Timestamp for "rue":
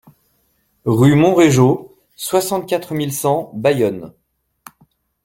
0.85-1.13